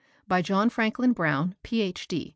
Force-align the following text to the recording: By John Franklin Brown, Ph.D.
By 0.27 0.41
John 0.41 0.71
Franklin 0.71 1.11
Brown, 1.13 1.53
Ph.D. 1.61 2.29